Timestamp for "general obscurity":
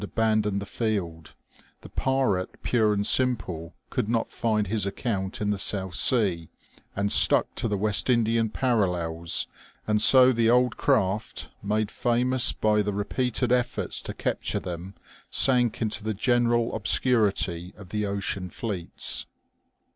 16.15-17.71